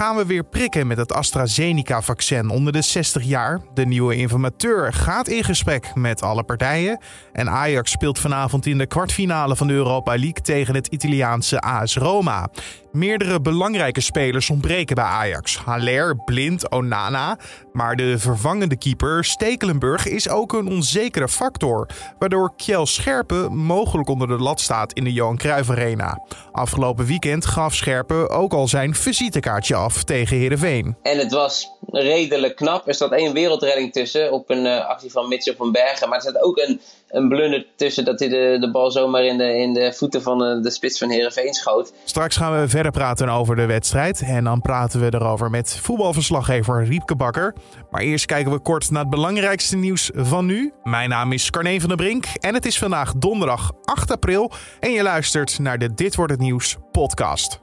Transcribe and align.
gaan 0.00 0.16
we 0.16 0.26
weer 0.26 0.44
prikken 0.44 0.86
met 0.86 0.96
het 0.96 1.12
AstraZeneca-vaccin 1.12 2.48
onder 2.48 2.72
de 2.72 2.82
60 2.82 3.22
jaar. 3.22 3.60
De 3.74 3.86
nieuwe 3.86 4.16
informateur 4.16 4.92
gaat 4.92 5.28
in 5.28 5.44
gesprek 5.44 5.94
met 5.94 6.22
alle 6.22 6.42
partijen. 6.42 7.00
En 7.32 7.50
Ajax 7.50 7.90
speelt 7.90 8.18
vanavond 8.18 8.66
in 8.66 8.78
de 8.78 8.86
kwartfinale 8.86 9.56
van 9.56 9.66
de 9.66 9.72
Europa 9.72 10.10
League 10.10 10.42
tegen 10.42 10.74
het 10.74 10.86
Italiaanse 10.86 11.60
AS 11.60 11.96
Roma. 11.96 12.48
Meerdere 12.92 13.40
belangrijke 13.40 14.00
spelers 14.00 14.50
ontbreken 14.50 14.94
bij 14.94 15.04
Ajax. 15.04 15.58
Haller, 15.58 16.16
Blind, 16.16 16.70
Onana. 16.70 17.38
Maar 17.72 17.96
de 17.96 18.18
vervangende 18.18 18.76
keeper 18.76 19.24
Stekelenburg 19.24 20.06
is 20.06 20.28
ook 20.28 20.52
een 20.52 20.68
onzekere 20.68 21.28
factor. 21.28 21.88
Waardoor 22.18 22.52
Kjell 22.56 22.86
Scherpe 22.86 23.48
mogelijk 23.50 24.08
onder 24.08 24.28
de 24.28 24.38
lat 24.38 24.60
staat 24.60 24.92
in 24.92 25.04
de 25.04 25.12
Johan 25.12 25.36
Cruijff 25.36 25.70
Arena. 25.70 26.18
Afgelopen 26.52 27.04
weekend 27.04 27.46
gaf 27.46 27.74
Scherpe 27.74 28.28
ook 28.28 28.52
al 28.52 28.68
zijn 28.68 28.94
visitekaartje 28.94 29.74
af 29.74 30.04
tegen 30.04 30.36
Heerenveen. 30.36 30.96
En 31.02 31.18
het 31.18 31.32
was 31.32 31.68
redelijk 31.90 32.56
knap. 32.56 32.88
Er 32.88 32.94
staat 32.94 33.12
één 33.12 33.32
wereldredding 33.32 33.92
tussen 33.92 34.32
op 34.32 34.50
een 34.50 34.64
uh, 34.64 34.86
actie 34.86 35.10
van 35.10 35.28
Mitchell 35.28 35.54
van 35.56 35.72
Bergen. 35.72 36.08
Maar 36.08 36.16
er 36.16 36.30
staat 36.30 36.42
ook 36.42 36.58
een, 36.58 36.80
een 37.08 37.28
blunder 37.28 37.66
tussen 37.76 38.04
dat 38.04 38.18
hij 38.18 38.28
de, 38.28 38.56
de 38.60 38.70
bal 38.70 38.90
zomaar 38.90 39.24
in 39.24 39.38
de, 39.38 39.56
in 39.56 39.72
de 39.72 39.92
voeten 39.92 40.22
van 40.22 40.38
de, 40.38 40.60
de 40.62 40.70
spits 40.70 40.98
van 40.98 41.10
Heerenveen 41.10 41.52
schoot. 41.52 41.92
Straks 42.04 42.36
gaan 42.36 42.60
we 42.60 42.68
verder 42.68 42.92
praten 42.92 43.28
over 43.28 43.56
de 43.56 43.66
wedstrijd. 43.66 44.22
En 44.22 44.44
dan 44.44 44.60
praten 44.60 45.00
we 45.00 45.14
erover 45.14 45.50
met 45.50 45.78
voetbalverslaggever 45.82 46.84
Riepke 46.84 47.16
Bakker. 47.16 47.54
Maar 47.90 48.00
eerst 48.00 48.26
kijken 48.26 48.52
we 48.52 48.58
kort 48.58 48.90
naar 48.90 49.00
het 49.00 49.10
belangrijkste 49.10 49.76
nieuws 49.76 50.10
van 50.14 50.46
nu. 50.46 50.72
Mijn 50.82 51.08
naam 51.08 51.32
is 51.32 51.50
Carne 51.50 51.80
van 51.80 51.88
der 51.88 51.98
Brink 51.98 52.24
en 52.40 52.54
het 52.54 52.66
is 52.66 52.78
vandaag 52.78 53.12
donderdag 53.14 53.72
8 53.84 54.10
april. 54.10 54.50
En 54.80 54.90
je 54.90 55.02
luistert 55.02 55.58
naar 55.58 55.78
de 55.78 55.94
Dit 55.94 56.14
wordt 56.14 56.32
het 56.32 56.40
nieuws 56.40 56.76
podcast. 56.92 57.58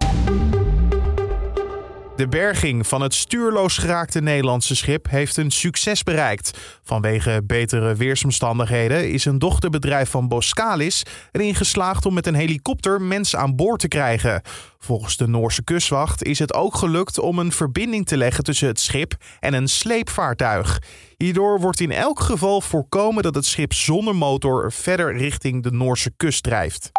De 2.17 2.27
berging 2.27 2.87
van 2.87 3.01
het 3.01 3.13
stuurloos 3.13 3.77
geraakte 3.77 4.21
Nederlandse 4.21 4.75
schip 4.75 5.09
heeft 5.09 5.37
een 5.37 5.51
succes 5.51 6.03
bereikt. 6.03 6.57
Vanwege 6.83 7.41
betere 7.43 7.95
weersomstandigheden 7.95 9.11
is 9.11 9.25
een 9.25 9.39
dochterbedrijf 9.39 10.09
van 10.09 10.27
Boskalis 10.27 11.03
erin 11.31 11.55
geslaagd 11.55 12.05
om 12.05 12.13
met 12.13 12.27
een 12.27 12.35
helikopter 12.35 13.01
mensen 13.01 13.39
aan 13.39 13.55
boord 13.55 13.79
te 13.79 13.87
krijgen. 13.87 14.41
Volgens 14.79 15.17
de 15.17 15.27
Noorse 15.27 15.63
kustwacht 15.63 16.23
is 16.23 16.39
het 16.39 16.53
ook 16.53 16.75
gelukt 16.75 17.19
om 17.19 17.39
een 17.39 17.51
verbinding 17.51 18.05
te 18.05 18.17
leggen 18.17 18.43
tussen 18.43 18.67
het 18.67 18.79
schip 18.79 19.15
en 19.39 19.53
een 19.53 19.67
sleepvaartuig. 19.67 20.81
Hierdoor 21.17 21.59
wordt 21.59 21.79
in 21.79 21.91
elk 21.91 22.19
geval 22.19 22.61
voorkomen 22.61 23.23
dat 23.23 23.35
het 23.35 23.45
schip 23.45 23.73
zonder 23.73 24.15
motor 24.15 24.71
verder 24.71 25.17
richting 25.17 25.63
de 25.63 25.71
Noorse 25.71 26.11
kust 26.17 26.43
drijft. 26.43 26.91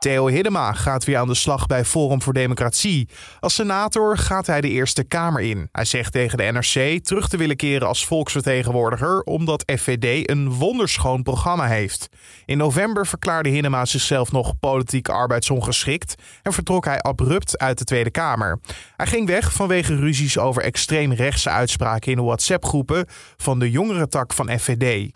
Theo 0.00 0.26
Hiddema 0.26 0.72
gaat 0.72 1.04
weer 1.04 1.18
aan 1.18 1.26
de 1.26 1.34
slag 1.34 1.66
bij 1.66 1.84
Forum 1.84 2.22
voor 2.22 2.32
Democratie. 2.32 3.08
Als 3.40 3.54
senator 3.54 4.18
gaat 4.18 4.46
hij 4.46 4.60
de 4.60 4.68
Eerste 4.68 5.04
Kamer 5.04 5.40
in. 5.42 5.68
Hij 5.72 5.84
zegt 5.84 6.12
tegen 6.12 6.38
de 6.38 6.44
NRC 6.44 7.04
terug 7.04 7.28
te 7.28 7.36
willen 7.36 7.56
keren 7.56 7.88
als 7.88 8.06
volksvertegenwoordiger 8.06 9.22
omdat 9.22 9.72
FVD 9.76 10.30
een 10.30 10.52
wonderschoon 10.52 11.22
programma 11.22 11.66
heeft. 11.66 12.08
In 12.44 12.58
november 12.58 13.06
verklaarde 13.06 13.48
Hiddema 13.48 13.84
zichzelf 13.84 14.32
nog 14.32 14.58
politiek 14.60 15.08
arbeidsongeschikt 15.08 16.14
en 16.42 16.52
vertrok 16.52 16.84
hij 16.84 17.00
abrupt 17.00 17.58
uit 17.58 17.78
de 17.78 17.84
Tweede 17.84 18.10
Kamer. 18.10 18.60
Hij 18.96 19.06
ging 19.06 19.26
weg 19.26 19.52
vanwege 19.52 19.96
ruzies 19.96 20.38
over 20.38 20.62
extreemrechtse 20.62 21.50
uitspraken 21.50 22.10
in 22.10 22.16
de 22.16 22.24
WhatsApp-groepen 22.24 23.06
van 23.36 23.58
de 23.58 23.70
jongere 23.70 24.08
tak 24.08 24.32
van 24.32 24.58
FVD. 24.58 25.10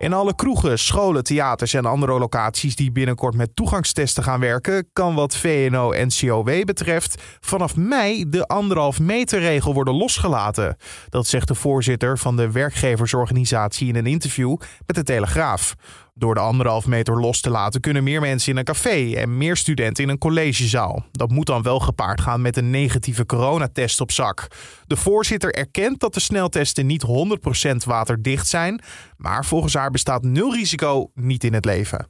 In 0.00 0.12
alle 0.12 0.34
kroegen, 0.34 0.78
scholen, 0.78 1.24
theaters 1.24 1.74
en 1.74 1.84
andere 1.84 2.18
locaties 2.18 2.76
die 2.76 2.92
binnenkort 2.92 3.34
met 3.34 3.56
toegangstesten 3.56 4.22
gaan 4.22 4.40
werken, 4.40 4.88
kan 4.92 5.14
wat 5.14 5.36
VNO 5.36 5.92
en 5.92 6.08
COW 6.20 6.64
betreft 6.64 7.22
vanaf 7.40 7.76
mei 7.76 8.28
de 8.28 8.46
anderhalf 8.46 9.00
meter 9.00 9.40
regel 9.40 9.74
worden 9.74 9.94
losgelaten. 9.94 10.76
Dat 11.08 11.26
zegt 11.26 11.48
de 11.48 11.54
voorzitter 11.54 12.18
van 12.18 12.36
de 12.36 12.50
werkgeversorganisatie 12.50 13.88
in 13.88 13.96
een 13.96 14.06
interview 14.06 14.56
met 14.86 14.96
de 14.96 15.02
Telegraaf. 15.02 15.74
Door 16.14 16.34
de 16.34 16.40
anderhalf 16.40 16.86
meter 16.86 17.20
los 17.20 17.40
te 17.40 17.50
laten 17.50 17.80
kunnen 17.80 18.04
meer 18.04 18.20
mensen 18.20 18.52
in 18.52 18.58
een 18.58 18.64
café 18.64 19.12
en 19.14 19.36
meer 19.36 19.56
studenten 19.56 20.04
in 20.04 20.10
een 20.10 20.18
collegezaal. 20.18 21.04
Dat 21.12 21.30
moet 21.30 21.46
dan 21.46 21.62
wel 21.62 21.80
gepaard 21.80 22.20
gaan 22.20 22.42
met 22.42 22.56
een 22.56 22.70
negatieve 22.70 23.26
coronatest 23.26 24.00
op 24.00 24.12
zak. 24.12 24.46
De 24.86 24.96
voorzitter 24.96 25.54
erkent 25.54 26.00
dat 26.00 26.14
de 26.14 26.20
sneltesten 26.20 26.86
niet 26.86 27.04
100% 27.06 27.76
waterdicht 27.86 28.46
zijn, 28.48 28.82
maar 29.16 29.44
volgens 29.44 29.74
haar 29.74 29.90
bestaat 29.90 30.22
nul 30.22 30.54
risico 30.54 31.10
niet 31.14 31.44
in 31.44 31.54
het 31.54 31.64
leven. 31.64 32.08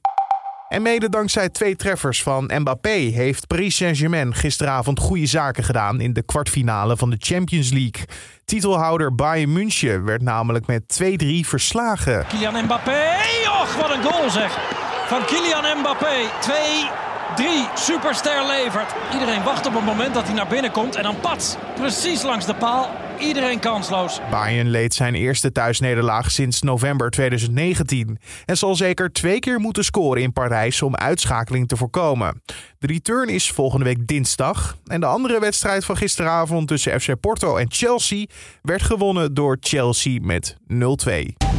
En 0.70 0.82
mede 0.82 1.08
dankzij 1.08 1.48
twee 1.48 1.76
treffers 1.76 2.22
van 2.22 2.50
Mbappé 2.58 2.88
heeft 2.88 3.46
Paris 3.46 3.76
Saint-Germain 3.76 4.34
gisteravond 4.34 4.98
goede 4.98 5.26
zaken 5.26 5.64
gedaan 5.64 6.00
in 6.00 6.12
de 6.12 6.22
kwartfinale 6.22 6.96
van 6.96 7.10
de 7.10 7.16
Champions 7.18 7.70
League. 7.70 8.04
Titelhouder 8.44 9.14
Bayern 9.14 9.52
München 9.52 10.04
werd 10.04 10.22
namelijk 10.22 10.66
met 10.66 11.00
2-3 11.02 11.06
verslagen. 11.40 12.26
Kylian 12.26 12.64
Mbappé, 12.64 13.16
och 13.60 13.76
wat 13.76 13.90
een 13.90 14.02
goal 14.02 14.30
zeg! 14.30 14.58
Van 15.06 15.24
Kylian 15.24 15.78
Mbappé, 15.78 16.14
2-3, 17.36 17.74
superster 17.74 18.46
levert. 18.46 18.94
Iedereen 19.12 19.42
wacht 19.42 19.66
op 19.66 19.74
het 19.74 19.84
moment 19.84 20.14
dat 20.14 20.24
hij 20.24 20.34
naar 20.34 20.48
binnen 20.48 20.70
komt 20.70 20.96
en 20.96 21.02
dan 21.02 21.20
pats, 21.20 21.56
precies 21.74 22.22
langs 22.22 22.46
de 22.46 22.54
paal 22.54 22.90
iedereen 23.20 23.60
kansloos. 23.60 24.20
Bayern 24.30 24.70
leed 24.70 24.94
zijn 24.94 25.14
eerste 25.14 25.52
thuisnederlaag 25.52 26.30
sinds 26.30 26.62
november 26.62 27.10
2019 27.10 28.18
en 28.44 28.56
zal 28.56 28.76
zeker 28.76 29.12
twee 29.12 29.38
keer 29.38 29.60
moeten 29.60 29.84
scoren 29.84 30.22
in 30.22 30.32
Parijs 30.32 30.82
om 30.82 30.96
uitschakeling 30.96 31.68
te 31.68 31.76
voorkomen. 31.76 32.42
De 32.78 32.86
return 32.86 33.28
is 33.28 33.50
volgende 33.50 33.84
week 33.84 34.06
dinsdag 34.06 34.76
en 34.86 35.00
de 35.00 35.06
andere 35.06 35.40
wedstrijd 35.40 35.84
van 35.84 35.96
gisteravond 35.96 36.68
tussen 36.68 37.00
FC 37.00 37.20
Porto 37.20 37.56
en 37.56 37.66
Chelsea 37.68 38.26
werd 38.62 38.82
gewonnen 38.82 39.34
door 39.34 39.56
Chelsea 39.60 40.18
met 40.22 40.56
0-2. 41.08 41.50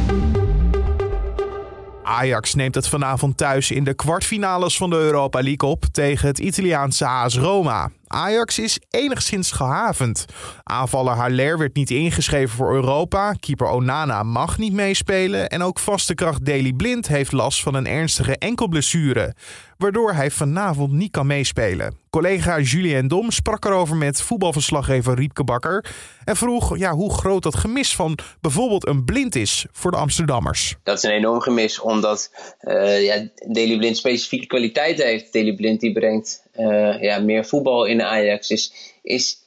Ajax 2.02 2.54
neemt 2.54 2.74
het 2.74 2.88
vanavond 2.88 3.36
thuis 3.36 3.70
in 3.70 3.84
de 3.84 3.94
kwartfinales 3.94 4.76
van 4.76 4.90
de 4.90 4.96
Europa 4.96 5.42
League 5.42 5.68
op 5.68 5.84
tegen 5.92 6.28
het 6.28 6.38
Italiaanse 6.38 7.06
AS 7.06 7.36
Roma. 7.36 7.90
Ajax 8.12 8.58
is 8.58 8.78
enigszins 8.90 9.50
gehavend. 9.50 10.24
Aanvaller 10.62 11.14
Haller 11.14 11.58
werd 11.58 11.74
niet 11.74 11.90
ingeschreven 11.90 12.56
voor 12.56 12.74
Europa. 12.74 13.32
Keeper 13.32 13.66
Onana 13.66 14.22
mag 14.22 14.58
niet 14.58 14.72
meespelen. 14.72 15.48
En 15.48 15.62
ook 15.62 15.78
vaste 15.78 16.14
kracht 16.14 16.44
Daley 16.44 16.72
Blind 16.72 17.08
heeft 17.08 17.32
last 17.32 17.62
van 17.62 17.74
een 17.74 17.86
ernstige 17.86 18.38
enkelblessure. 18.38 19.34
Waardoor 19.76 20.12
hij 20.12 20.30
vanavond 20.30 20.92
niet 20.92 21.10
kan 21.10 21.26
meespelen. 21.26 21.96
Collega 22.10 22.60
Julien 22.60 23.08
Dom 23.08 23.30
sprak 23.30 23.64
erover 23.64 23.96
met 23.96 24.22
voetbalverslaggever 24.22 25.14
Riepke 25.14 25.44
Bakker. 25.44 25.84
En 26.24 26.36
vroeg 26.36 26.78
ja, 26.78 26.92
hoe 26.92 27.12
groot 27.12 27.42
dat 27.42 27.56
gemis 27.56 27.94
van 27.94 28.18
bijvoorbeeld 28.40 28.86
een 28.86 29.04
blind 29.04 29.34
is 29.34 29.66
voor 29.72 29.90
de 29.90 29.96
Amsterdammers. 29.96 30.76
Dat 30.82 30.96
is 30.96 31.02
een 31.02 31.10
enorm 31.10 31.40
gemis, 31.40 31.80
omdat 31.80 32.30
uh, 32.60 33.04
ja, 33.04 33.28
Daley 33.34 33.76
Blind 33.76 33.96
specifieke 33.96 34.46
kwaliteiten 34.46 35.06
heeft. 35.06 35.32
Daley 35.32 35.54
Blind 35.54 35.80
die 35.80 35.92
brengt 35.92 36.42
uh, 36.56 37.02
ja, 37.02 37.18
meer 37.18 37.44
voetbal 37.44 37.84
in 37.84 37.98
de 37.98 38.04
Ajax. 38.04 38.50
Is, 38.50 38.72
is, 39.02 39.38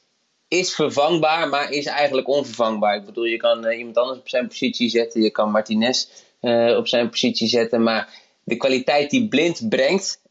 is 0.47 0.75
vervangbaar, 0.75 1.49
maar 1.49 1.71
is 1.71 1.85
eigenlijk 1.85 2.27
onvervangbaar. 2.27 2.95
Ik 2.95 3.05
bedoel, 3.05 3.23
je 3.23 3.37
kan 3.37 3.67
uh, 3.67 3.77
iemand 3.77 3.97
anders 3.97 4.19
op 4.19 4.29
zijn 4.29 4.47
positie 4.47 4.89
zetten. 4.89 5.21
Je 5.21 5.31
kan 5.31 5.51
Martinez 5.51 6.07
uh, 6.41 6.77
op 6.77 6.87
zijn 6.87 7.09
positie 7.09 7.47
zetten. 7.47 7.83
Maar 7.83 8.13
de 8.43 8.57
kwaliteit 8.57 9.09
die 9.09 9.27
Blind 9.27 9.69
brengt, 9.69 10.21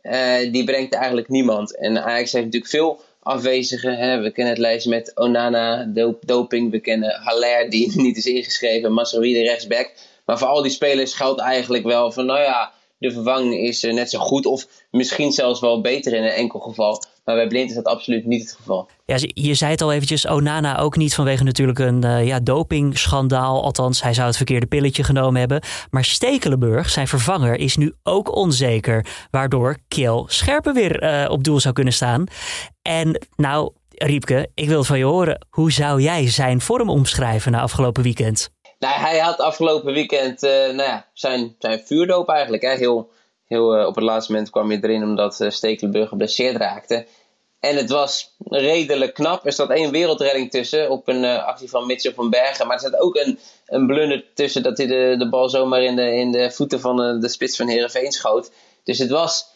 die 0.53 0.65
brengt 0.65 0.95
eigenlijk 0.95 1.29
niemand. 1.29 1.77
En 1.77 2.05
Ajax 2.05 2.33
heeft 2.33 2.45
natuurlijk 2.45 2.73
veel 2.73 3.01
afwezigen. 3.25 3.97
Hè. 3.97 4.21
We 4.21 4.31
kennen 4.31 4.53
het 4.53 4.63
lijst 4.63 4.87
met 4.87 5.13
Onana, 5.15 5.85
doping. 6.21 6.71
We 6.71 6.81
kennen 6.81 7.21
Haller, 7.23 7.71
die 7.71 7.93
niet 8.03 8.17
is 8.17 8.27
ingeschreven. 8.27 8.93
Masraoui, 8.93 9.33
de 9.33 9.43
rechtsback. 9.43 9.93
Maar 10.25 10.39
voor 10.39 10.49
al 10.49 10.63
die 10.63 10.71
spelers 10.71 11.15
geldt 11.15 11.41
eigenlijk 11.41 11.85
wel 11.85 12.13
van, 12.13 12.27
nou 12.27 12.41
ja 12.41 12.73
de 13.05 13.13
vervanging 13.13 13.55
is 13.55 13.85
eh, 13.85 13.95
net 13.95 14.11
zo 14.11 14.19
goed 14.19 14.47
of 14.47 14.67
misschien 14.91 15.33
zelfs 15.33 15.61
wel 15.61 15.81
beter 15.81 16.15
in 16.15 16.23
een 16.23 16.31
enkel 16.31 16.61
geval. 16.61 17.03
Maar 17.25 17.35
bij 17.35 17.47
Blind 17.47 17.69
is 17.71 17.77
dat 17.77 17.85
absoluut 17.85 18.27
niet 18.27 18.43
het 18.43 18.53
geval. 18.53 18.89
Ja, 19.07 19.17
je 19.35 19.55
zei 19.55 19.71
het 19.71 19.81
al 19.81 19.93
eventjes, 19.93 20.29
Onana 20.29 20.79
ook 20.79 20.97
niet 20.97 21.15
vanwege 21.15 21.45
natuurlijk 21.45 21.79
een 21.79 22.05
uh, 22.05 22.27
ja, 22.27 22.41
dopingschandaal. 22.41 23.63
Althans, 23.63 24.03
hij 24.03 24.15
zou 24.15 24.27
het 24.27 24.37
verkeerde 24.37 24.67
pilletje 24.67 25.05
genomen 25.05 25.39
hebben. 25.39 25.63
Maar 25.91 26.05
Stekelenburg, 26.05 26.91
zijn 26.91 27.09
vervanger, 27.09 27.59
is 27.59 27.77
nu 27.77 27.93
ook 28.03 28.37
onzeker. 28.37 29.07
Waardoor 29.31 29.77
Kjell 29.89 30.23
Scherpen 30.27 30.75
weer 30.75 31.03
uh, 31.03 31.31
op 31.31 31.45
doel 31.45 31.61
zou 31.61 31.75
kunnen 31.75 31.93
staan. 31.93 32.25
En 32.83 33.27
nou, 33.37 33.73
Riepke, 33.89 34.49
ik 34.55 34.69
wil 34.69 34.85
van 34.85 34.99
je 34.99 35.05
horen. 35.05 35.47
Hoe 35.51 35.73
zou 35.73 36.01
jij 36.01 36.29
zijn 36.29 36.61
vorm 36.61 36.91
omschrijven 36.91 37.53
na 37.53 37.61
afgelopen 37.61 38.03
weekend? 38.03 38.51
Nou, 38.85 39.01
hij 39.01 39.19
had 39.19 39.39
afgelopen 39.39 39.93
weekend 39.93 40.43
uh, 40.43 40.51
nou 40.51 40.83
ja, 40.83 41.07
zijn, 41.13 41.57
zijn 41.59 41.81
vuurdoop 41.85 42.29
eigenlijk. 42.29 42.63
Hè. 42.63 42.75
Heel, 42.75 43.11
heel, 43.47 43.79
uh, 43.79 43.87
op 43.87 43.95
het 43.95 44.05
laatste 44.05 44.33
moment 44.33 44.51
kwam 44.51 44.71
hij 44.71 44.79
erin 44.81 45.03
omdat 45.03 45.41
uh, 45.41 45.51
Stekelenburg 45.51 46.09
geblesseerd 46.09 46.57
raakte. 46.57 47.07
En 47.61 47.77
het 47.77 47.91
was 47.91 48.35
redelijk 48.49 49.15
knap. 49.15 49.47
Er 49.47 49.53
staat 49.53 49.71
één 49.71 49.91
wereldredding 49.91 50.51
tussen 50.51 50.91
op 50.91 51.09
een 51.09 51.25
actie 51.25 51.71
van 51.71 51.87
Mitchell 51.87 52.13
van 52.13 52.31
Bergen. 52.31 52.67
Maar 52.67 52.75
er 52.75 52.89
staat 52.89 53.01
ook 53.01 53.17
een, 53.17 53.39
een 53.67 53.87
blunder 53.87 54.25
tussen 54.35 54.63
dat 54.63 54.79
hij 54.79 54.87
de, 54.87 55.15
de 55.19 55.29
bal 55.29 55.49
zomaar 55.49 55.83
in 55.83 55.97
de, 55.97 56.15
in 56.15 56.33
de 56.33 56.51
voeten 56.51 56.81
van 56.81 57.21
de, 57.21 57.29
spits 57.29 57.57
van 57.57 57.69
Herenveen 57.69 58.13
schoot. 58.13 58.51
Dus 58.83 58.99
het 58.99 59.11
was 59.11 59.47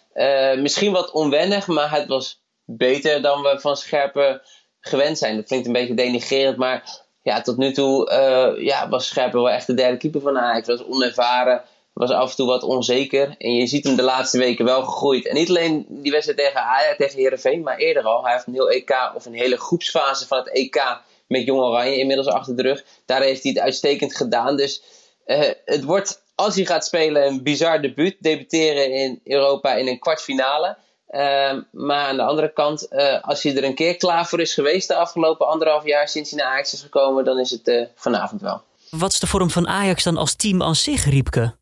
misschien 0.57 0.93
wat 0.93 1.11
onwennig, 1.11 1.67
maar 1.67 1.91
het 1.91 2.09
was 2.09 2.41
beter 2.65 3.23
dan 3.23 3.43
we 3.43 3.61
van 3.61 3.77
Scherpen 3.77 4.41
gewend 4.81 5.19
zijn. 5.19 5.37
Dat 5.37 5.47
klinkt 5.47 5.67
een 5.67 5.73
beetje 5.73 5.95
denigerend, 5.95 6.57
maar 6.57 7.07
ja, 7.29 7.41
tot 7.41 7.57
nu 7.57 7.73
toe 7.73 8.11
uh, 8.11 8.65
ja, 8.65 8.89
was 8.89 9.07
Scherpen 9.07 9.43
wel 9.43 9.51
echt 9.51 9.67
de 9.67 9.75
derde 9.75 9.97
keeper 9.97 10.21
van 10.21 10.39
Ajax. 10.39 10.67
Was 10.67 10.85
onervaren, 10.85 11.63
was 11.93 12.11
af 12.11 12.31
en 12.31 12.37
toe 12.37 12.47
wat 12.47 12.63
onzeker. 12.63 13.35
En 13.39 13.55
je 13.55 13.67
ziet 13.67 13.85
hem 13.85 13.97
de 13.97 14.03
laatste 14.03 14.39
weken 14.39 14.65
wel 14.65 14.83
gegroeid. 14.83 15.27
En 15.27 15.35
niet 15.35 15.49
alleen 15.49 15.87
die 15.89 16.13
wedstrijd 16.13 16.39
tegen 16.39 16.61
Ajax, 16.61 16.97
tegen 16.97 17.19
Heerenveen, 17.19 17.63
maar 17.63 17.77
eerder 17.77 18.03
al. 18.03 18.23
Hij 18.25 18.33
heeft 18.33 18.47
een 18.47 18.53
heel 18.53 18.71
EK 18.71 19.13
of 19.15 19.27
een 19.27 19.35
hele 19.35 19.57
groepsfase 19.57 20.27
van 20.27 20.39
het 20.39 20.53
EK 20.53 21.01
met 21.27 21.45
Jong 21.45 21.61
Oranje 21.61 21.99
inmiddels 21.99 22.29
achter 22.29 22.57
de 22.57 22.63
rug. 22.63 22.85
Daar 23.07 23.23
heeft 23.23 23.43
hij 23.43 23.53
het 23.53 23.61
uitstekend 23.61 24.17
gedaan. 24.17 24.57
Dus 24.57 24.83
uh, 25.27 25.41
het 25.65 25.85
wordt, 25.85 26.23
als 26.35 26.55
hij 26.55 26.65
gaat 26.65 26.85
spelen, 26.85 27.27
een 27.27 27.43
bizar 27.43 27.83
debuut. 27.83 28.17
Debuteren 28.19 28.93
in 28.93 29.21
Europa 29.25 29.75
in 29.75 29.89
een 29.89 29.99
kwartfinale. 29.99 30.77
Uh, 31.11 31.53
maar 31.71 32.07
aan 32.07 32.17
de 32.17 32.23
andere 32.23 32.53
kant, 32.53 32.87
uh, 32.91 33.21
als 33.21 33.43
hij 33.43 33.57
er 33.57 33.65
een 33.65 33.75
keer 33.75 33.97
klaar 33.97 34.27
voor 34.27 34.41
is 34.41 34.55
geweest 34.55 34.89
de 34.89 34.95
afgelopen 34.95 35.47
anderhalf 35.47 35.85
jaar 35.85 36.09
sinds 36.09 36.31
hij 36.31 36.41
naar 36.41 36.53
Ajax 36.53 36.73
is 36.73 36.81
gekomen, 36.81 37.25
dan 37.25 37.39
is 37.39 37.51
het 37.51 37.69
uh, 37.69 37.87
vanavond 37.95 38.41
wel. 38.41 38.63
Wat 38.91 39.13
is 39.13 39.21
de 39.21 39.27
vorm 39.27 39.51
van 39.51 39.69
Ajax 39.69 40.05
dan 40.05 40.17
als 40.17 40.35
team 40.35 40.63
aan 40.63 40.75
zich, 40.75 41.05
Riepke? 41.05 41.55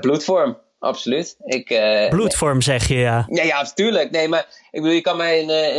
bloedvorm, 0.00 0.58
absoluut. 0.78 1.36
Ik, 1.44 1.66
bloedvorm 2.10 2.60
zeg 2.60 2.88
je, 2.88 2.94
ja. 2.94 3.26
Ja, 3.28 3.42
ja, 3.42 3.62
natuurlijk. 3.62 4.10
Nee, 4.10 4.28
maar 4.28 4.46
ik 4.70 4.80
bedoel, 4.80 4.96
je 4.96 5.00
kan 5.00 5.16
mij 5.16 5.42
een, 5.42 5.76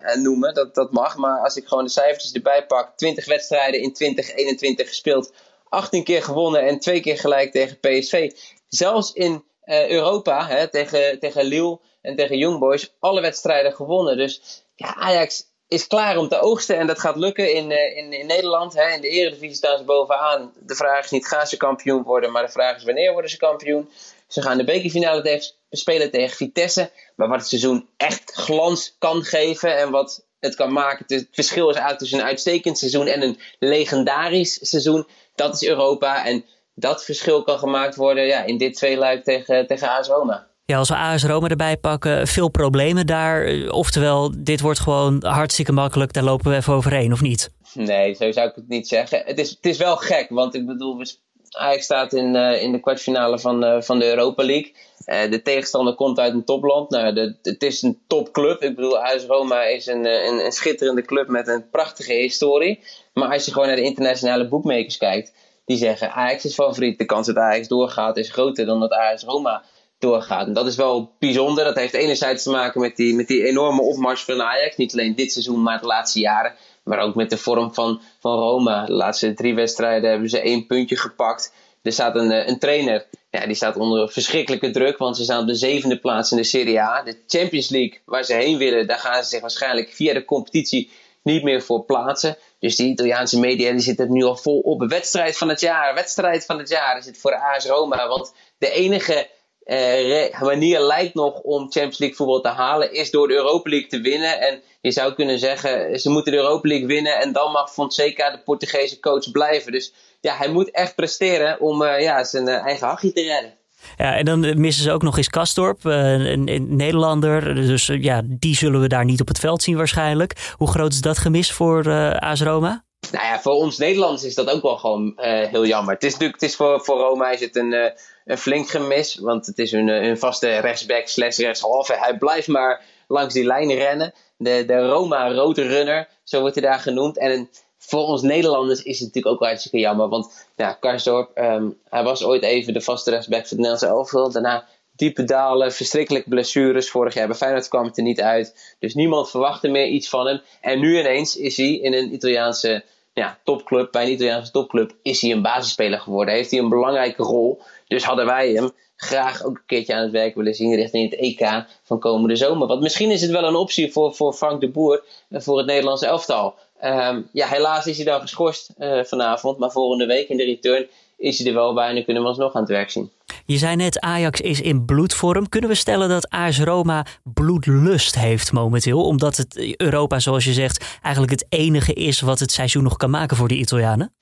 een 0.00 0.22
noemen, 0.22 0.54
dat, 0.54 0.74
dat 0.74 0.92
mag. 0.92 1.16
Maar 1.16 1.40
als 1.40 1.56
ik 1.56 1.66
gewoon 1.66 1.84
de 1.84 1.90
cijfertjes 1.90 2.32
erbij 2.32 2.66
pak, 2.66 2.96
20 2.96 3.26
wedstrijden 3.26 3.82
in 3.82 3.92
2021 3.92 4.88
gespeeld, 4.88 5.32
18 5.68 6.04
keer 6.04 6.22
gewonnen 6.22 6.66
en 6.66 6.78
twee 6.78 7.00
keer 7.00 7.18
gelijk 7.18 7.52
tegen 7.52 7.78
PSV. 7.80 8.30
Zelfs 8.68 9.12
in 9.12 9.44
uh, 9.68 9.90
Europa 9.90 10.46
hè, 10.46 10.68
tegen, 10.68 11.18
tegen 11.18 11.44
Lille 11.44 11.78
en 12.02 12.16
tegen 12.16 12.38
Young 12.38 12.58
Boys 12.58 12.94
alle 12.98 13.20
wedstrijden 13.20 13.72
gewonnen. 13.72 14.16
Dus 14.16 14.64
ja, 14.74 14.94
Ajax 14.94 15.46
is 15.68 15.86
klaar 15.86 16.16
om 16.16 16.28
te 16.28 16.40
oogsten 16.40 16.78
en 16.78 16.86
dat 16.86 16.98
gaat 16.98 17.16
lukken 17.16 17.54
in, 17.54 17.70
uh, 17.70 17.96
in, 17.96 18.12
in 18.12 18.26
Nederland. 18.26 18.74
Hè. 18.74 18.94
In 18.94 19.00
de 19.00 19.08
Eredivisie 19.08 19.56
staan 19.56 19.78
ze 19.78 19.84
bovenaan. 19.84 20.52
De 20.60 20.74
vraag 20.74 21.04
is 21.04 21.10
niet 21.10 21.26
gaan 21.26 21.46
ze 21.46 21.56
kampioen 21.56 22.02
worden, 22.02 22.32
maar 22.32 22.46
de 22.46 22.52
vraag 22.52 22.76
is 22.76 22.84
wanneer 22.84 23.12
worden 23.12 23.30
ze 23.30 23.36
kampioen. 23.36 23.90
Ze 24.28 24.42
gaan 24.42 24.56
de 24.56 24.64
bekerfinale 24.64 25.22
tegen, 25.22 25.52
spelen 25.70 26.10
tegen 26.10 26.36
Vitesse. 26.36 26.90
Maar 27.16 27.28
wat 27.28 27.38
het 27.38 27.48
seizoen 27.48 27.88
echt 27.96 28.32
glans 28.32 28.96
kan 28.98 29.22
geven 29.22 29.76
en 29.76 29.90
wat 29.90 30.26
het 30.40 30.54
kan 30.54 30.72
maken. 30.72 31.04
Het 31.08 31.28
verschil 31.30 31.68
is 31.68 31.74
eigenlijk 31.74 31.98
tussen 31.98 32.18
een 32.18 32.24
uitstekend 32.24 32.78
seizoen 32.78 33.06
en 33.06 33.22
een 33.22 33.40
legendarisch 33.58 34.58
seizoen. 34.68 35.06
Dat 35.34 35.54
is 35.54 35.68
Europa. 35.68 36.26
En 36.26 36.44
dat 36.78 37.04
verschil 37.04 37.42
kan 37.42 37.58
gemaakt 37.58 37.96
worden 37.96 38.26
ja, 38.26 38.44
in 38.44 38.58
dit 38.58 38.74
tweeluik 38.74 39.24
tegen, 39.24 39.66
tegen 39.66 39.88
AS 39.88 40.08
Roma. 40.08 40.46
Ja, 40.64 40.78
als 40.78 40.88
we 40.88 40.96
AS 40.96 41.24
Roma 41.24 41.48
erbij 41.48 41.76
pakken, 41.76 42.26
veel 42.26 42.48
problemen 42.48 43.06
daar. 43.06 43.68
Oftewel, 43.70 44.32
dit 44.38 44.60
wordt 44.60 44.80
gewoon 44.80 45.24
hartstikke 45.26 45.72
makkelijk, 45.72 46.12
daar 46.12 46.22
lopen 46.22 46.50
we 46.50 46.56
even 46.56 46.72
overheen, 46.72 47.12
of 47.12 47.20
niet? 47.20 47.50
Nee, 47.74 48.14
zo 48.14 48.32
zou 48.32 48.48
ik 48.48 48.54
het 48.54 48.68
niet 48.68 48.88
zeggen. 48.88 49.22
Het 49.24 49.38
is, 49.38 49.50
het 49.50 49.66
is 49.66 49.76
wel 49.76 49.96
gek, 49.96 50.26
want 50.28 50.54
ik 50.54 50.66
bedoel, 50.66 51.02
Ajax 51.50 51.84
staat 51.84 52.12
in, 52.12 52.34
uh, 52.34 52.62
in 52.62 52.72
de 52.72 52.80
kwartfinale 52.80 53.38
van, 53.38 53.64
uh, 53.64 53.80
van 53.80 53.98
de 53.98 54.06
Europa 54.06 54.44
League. 54.44 54.74
Uh, 55.06 55.30
de 55.30 55.42
tegenstander 55.42 55.94
komt 55.94 56.18
uit 56.18 56.32
een 56.32 56.44
topland. 56.44 56.90
Nou, 56.90 57.14
de, 57.14 57.36
het 57.42 57.62
is 57.62 57.82
een 57.82 57.98
topclub. 58.06 58.62
Ik 58.62 58.74
bedoel, 58.74 58.98
AS 58.98 59.24
Roma 59.24 59.64
is 59.64 59.86
een, 59.86 60.06
een, 60.06 60.44
een 60.44 60.52
schitterende 60.52 61.02
club 61.02 61.28
met 61.28 61.48
een 61.48 61.70
prachtige 61.70 62.12
historie. 62.12 62.80
Maar 63.12 63.32
als 63.32 63.44
je 63.44 63.52
gewoon 63.52 63.66
naar 63.66 63.76
de 63.76 63.82
internationale 63.82 64.48
boekmakers 64.48 64.96
kijkt 64.96 65.32
die 65.68 65.76
zeggen 65.76 66.12
Ajax 66.12 66.44
is 66.44 66.54
favoriet. 66.54 66.98
De 66.98 67.04
kans 67.04 67.26
dat 67.26 67.36
Ajax 67.36 67.68
doorgaat 67.68 68.16
is 68.16 68.30
groter 68.30 68.66
dan 68.66 68.80
dat 68.80 68.92
Ajax 68.92 69.22
Roma 69.22 69.62
doorgaat. 69.98 70.46
En 70.46 70.52
dat 70.52 70.66
is 70.66 70.76
wel 70.76 71.12
bijzonder. 71.18 71.64
Dat 71.64 71.76
heeft 71.76 71.94
enerzijds 71.94 72.42
te 72.42 72.50
maken 72.50 72.80
met 72.80 72.96
die, 72.96 73.14
met 73.14 73.26
die 73.26 73.44
enorme 73.44 73.82
opmars 73.82 74.24
van 74.24 74.42
Ajax. 74.42 74.76
Niet 74.76 74.92
alleen 74.92 75.14
dit 75.14 75.32
seizoen, 75.32 75.62
maar 75.62 75.80
de 75.80 75.86
laatste 75.86 76.18
jaren. 76.18 76.54
Maar 76.84 76.98
ook 76.98 77.14
met 77.14 77.30
de 77.30 77.36
vorm 77.36 77.74
van, 77.74 78.00
van 78.20 78.38
Roma. 78.38 78.86
De 78.86 78.92
laatste 78.92 79.34
drie 79.34 79.54
wedstrijden 79.54 80.10
hebben 80.10 80.28
ze 80.28 80.40
één 80.40 80.66
puntje 80.66 80.96
gepakt. 80.96 81.52
Er 81.82 81.92
staat 81.92 82.16
een, 82.16 82.32
eh, 82.32 82.48
een 82.48 82.58
trainer, 82.58 83.06
ja, 83.30 83.46
die 83.46 83.54
staat 83.54 83.76
onder 83.76 84.10
verschrikkelijke 84.10 84.70
druk. 84.70 84.98
Want 84.98 85.16
ze 85.16 85.22
staan 85.22 85.40
op 85.40 85.46
de 85.46 85.54
zevende 85.54 85.98
plaats 85.98 86.30
in 86.30 86.36
de 86.36 86.44
Serie 86.44 86.80
A. 86.80 87.02
De 87.02 87.22
Champions 87.26 87.68
League, 87.68 88.00
waar 88.04 88.24
ze 88.24 88.34
heen 88.34 88.58
willen, 88.58 88.86
daar 88.86 88.98
gaan 88.98 89.22
ze 89.22 89.28
zich 89.28 89.40
waarschijnlijk 89.40 89.90
via 89.90 90.12
de 90.12 90.24
competitie 90.24 90.90
niet 91.22 91.42
meer 91.42 91.62
voor 91.62 91.84
plaatsen. 91.84 92.36
Dus 92.58 92.76
die 92.76 92.90
Italiaanse 92.90 93.38
media 93.38 93.70
die 93.70 93.80
zitten 93.80 94.12
nu 94.12 94.24
al 94.24 94.36
vol 94.36 94.58
op. 94.58 94.84
Wedstrijd 94.88 95.36
van 95.36 95.48
het 95.48 95.60
jaar, 95.60 95.94
wedstrijd 95.94 96.44
van 96.44 96.58
het 96.58 96.68
jaar 96.68 96.98
is 96.98 97.06
het 97.06 97.18
voor 97.18 97.34
AS 97.34 97.66
Roma. 97.66 98.08
Want 98.08 98.32
de 98.58 98.70
enige 98.70 99.28
eh, 99.68 100.40
manier 100.40 100.80
lijkt 100.80 101.14
nog 101.14 101.40
om 101.40 101.60
Champions 101.60 101.98
League 101.98 102.16
voetbal 102.16 102.40
te 102.40 102.48
halen, 102.48 102.92
is 102.92 103.10
door 103.10 103.28
de 103.28 103.34
Europa 103.34 103.70
League 103.70 103.88
te 103.88 104.00
winnen. 104.00 104.40
En 104.40 104.62
je 104.80 104.90
zou 104.90 105.14
kunnen 105.14 105.38
zeggen, 105.38 106.00
ze 106.00 106.10
moeten 106.10 106.32
de 106.32 106.38
Europa 106.38 106.68
League 106.68 106.86
winnen 106.86 107.18
en 107.18 107.32
dan 107.32 107.52
mag 107.52 107.72
Fonseca 107.72 108.30
de 108.30 108.42
Portugese 108.42 109.00
coach 109.00 109.30
blijven. 109.30 109.72
Dus 109.72 109.92
ja, 110.20 110.36
hij 110.36 110.48
moet 110.48 110.70
echt 110.70 110.94
presteren 110.94 111.60
om 111.60 111.82
uh, 111.82 112.00
ja, 112.00 112.24
zijn 112.24 112.48
uh, 112.48 112.64
eigen 112.66 112.86
hachje 112.86 113.12
te 113.12 113.22
redden. 113.22 113.57
Ja, 113.96 114.16
en 114.16 114.24
dan 114.24 114.60
missen 114.60 114.84
ze 114.84 114.92
ook 114.92 115.02
nog 115.02 115.16
eens 115.16 115.28
Kastorp, 115.28 115.86
eh, 115.86 116.12
een, 116.12 116.48
een 116.48 116.76
Nederlander. 116.76 117.54
Dus 117.54 117.88
eh, 117.88 118.02
ja, 118.02 118.22
die 118.24 118.56
zullen 118.56 118.80
we 118.80 118.88
daar 118.88 119.04
niet 119.04 119.20
op 119.20 119.28
het 119.28 119.38
veld 119.38 119.62
zien 119.62 119.76
waarschijnlijk. 119.76 120.52
Hoe 120.56 120.68
groot 120.68 120.92
is 120.92 121.00
dat 121.00 121.18
gemis 121.18 121.52
voor 121.52 121.86
uh, 121.86 122.10
AS 122.10 122.40
Roma? 122.40 122.84
Nou 123.12 123.24
ja, 123.24 123.40
voor 123.40 123.52
ons 123.52 123.78
Nederlanders 123.78 124.24
is 124.24 124.34
dat 124.34 124.50
ook 124.50 124.62
wel 124.62 124.76
gewoon 124.76 125.12
heel 125.50 125.66
jammer. 125.66 125.94
Het 125.94 126.04
is 126.04 126.12
natuurlijk, 126.12 126.40
het 126.40 126.50
is 126.50 126.56
voor, 126.56 126.80
voor 126.84 126.98
Roma 126.98 127.30
is 127.30 127.40
het 127.40 127.56
een, 127.56 127.92
een 128.24 128.38
flink 128.38 128.68
gemis. 128.68 129.18
Want 129.18 129.46
het 129.46 129.58
is 129.58 129.72
een, 129.72 129.88
een 129.88 130.18
vaste 130.18 130.58
rechtsback 130.58 131.06
slash 131.06 131.38
rechtshalve. 131.38 131.96
Hij 131.98 132.18
blijft 132.18 132.48
maar 132.48 132.82
langs 133.06 133.34
die 133.34 133.44
lijn 133.44 133.74
rennen. 133.74 134.12
De, 134.36 134.64
de 134.66 134.86
Roma 134.86 135.32
rode 135.32 135.62
runner, 135.62 136.08
zo 136.24 136.40
wordt 136.40 136.54
hij 136.54 136.64
daar 136.64 136.80
genoemd. 136.80 137.18
En 137.18 137.48
voor 137.78 138.06
ons 138.06 138.22
Nederlanders 138.22 138.82
is 138.82 138.98
het 138.98 139.06
natuurlijk 139.06 139.34
ook 139.34 139.48
hartstikke 139.48 139.78
jammer. 139.78 140.08
Want 140.08 140.48
ja, 140.56 140.72
Karsdorp, 140.72 141.38
um, 141.38 141.78
hij 141.88 142.02
was 142.02 142.24
ooit 142.24 142.42
even 142.42 142.72
de 142.72 142.80
vaste 142.80 143.10
rechtsback 143.10 143.46
van 143.46 143.48
het 143.48 143.66
Nederlandse 143.66 143.86
elftal. 143.86 144.32
Daarna 144.32 144.66
diepe 144.96 145.24
dalen, 145.24 145.72
verschrikkelijke 145.72 146.28
blessures. 146.28 146.90
Vorig 146.90 147.14
jaar 147.14 147.26
bij 147.26 147.36
Feyenoord 147.36 147.68
kwam 147.68 147.84
het 147.84 147.96
er 147.96 148.02
niet 148.02 148.20
uit. 148.20 148.76
Dus 148.78 148.94
niemand 148.94 149.30
verwachtte 149.30 149.68
meer 149.68 149.86
iets 149.86 150.08
van 150.08 150.26
hem. 150.26 150.40
En 150.60 150.80
nu 150.80 150.98
ineens 150.98 151.36
is 151.36 151.56
hij 151.56 151.74
in 151.74 151.92
een 151.92 152.14
Italiaanse 152.14 152.84
ja, 153.14 153.38
topclub, 153.44 153.92
bij 153.92 154.04
een 154.04 154.12
Italiaanse 154.12 154.52
topclub, 154.52 154.94
is 155.02 155.20
hij 155.20 155.30
een 155.30 155.42
basisspeler 155.42 156.00
geworden. 156.00 156.34
Heeft 156.34 156.50
hij 156.50 156.60
een 156.60 156.68
belangrijke 156.68 157.22
rol. 157.22 157.62
Dus 157.88 158.04
hadden 158.04 158.26
wij 158.26 158.52
hem 158.52 158.70
graag 158.96 159.44
ook 159.44 159.56
een 159.56 159.66
keertje 159.66 159.94
aan 159.94 160.02
het 160.02 160.10
werk 160.10 160.34
willen 160.34 160.54
zien 160.54 160.74
richting 160.74 161.10
het 161.10 161.20
EK 161.20 161.64
van 161.82 161.98
komende 161.98 162.36
zomer. 162.36 162.68
Want 162.68 162.80
misschien 162.80 163.10
is 163.10 163.20
het 163.20 163.30
wel 163.30 163.44
een 163.44 163.54
optie 163.54 163.92
voor, 163.92 164.14
voor 164.14 164.32
Frank 164.32 164.60
de 164.60 164.70
Boer 164.70 165.04
en 165.28 165.42
voor 165.42 165.58
het 165.58 165.66
Nederlandse 165.66 166.06
elftal. 166.06 166.54
Um, 166.84 167.28
ja, 167.32 167.46
helaas 167.46 167.86
is 167.86 167.96
hij 167.96 168.04
dan 168.04 168.20
geschorst 168.20 168.70
uh, 168.78 169.04
vanavond. 169.04 169.58
Maar 169.58 169.70
volgende 169.70 170.06
week 170.06 170.28
in 170.28 170.36
de 170.36 170.44
return 170.44 170.86
is 171.16 171.38
hij 171.38 171.46
er 171.46 171.54
wel 171.54 171.74
bij 171.74 171.88
en 171.88 171.94
dan 171.94 172.04
kunnen 172.04 172.22
we 172.22 172.28
alsnog 172.28 172.54
aan 172.54 172.60
het 172.60 172.70
werk 172.70 172.90
zien. 172.90 173.10
Je 173.46 173.58
zei 173.58 173.76
net, 173.76 174.00
Ajax 174.00 174.40
is 174.40 174.60
in 174.60 174.84
bloedvorm. 174.84 175.48
Kunnen 175.48 175.70
we 175.70 175.76
stellen 175.76 176.08
dat 176.08 176.28
AS 176.28 176.60
Roma 176.60 177.06
bloedlust 177.22 178.14
heeft 178.14 178.52
momenteel? 178.52 179.04
Omdat 179.04 179.36
het 179.36 179.76
Europa, 179.76 180.18
zoals 180.18 180.44
je 180.44 180.52
zegt, 180.52 180.98
eigenlijk 181.02 181.32
het 181.32 181.46
enige 181.48 181.92
is 181.92 182.20
wat 182.20 182.38
het 182.38 182.52
seizoen 182.52 182.82
nog 182.82 182.96
kan 182.96 183.10
maken 183.10 183.36
voor 183.36 183.48
de 183.48 183.54
Italianen? 183.54 184.12